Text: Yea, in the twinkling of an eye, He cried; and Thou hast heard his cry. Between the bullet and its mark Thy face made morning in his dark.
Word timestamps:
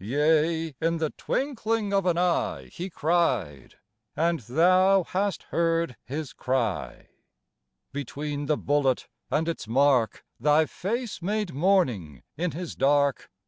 Yea, 0.00 0.74
in 0.80 0.98
the 0.98 1.10
twinkling 1.10 1.92
of 1.92 2.04
an 2.04 2.18
eye, 2.18 2.64
He 2.72 2.90
cried; 2.90 3.76
and 4.16 4.40
Thou 4.40 5.04
hast 5.04 5.44
heard 5.54 5.96
his 6.04 6.32
cry. 6.32 7.10
Between 7.92 8.46
the 8.46 8.56
bullet 8.56 9.06
and 9.30 9.48
its 9.48 9.68
mark 9.68 10.24
Thy 10.40 10.66
face 10.66 11.22
made 11.22 11.54
morning 11.54 12.24
in 12.36 12.50
his 12.50 12.74
dark. 12.74 13.30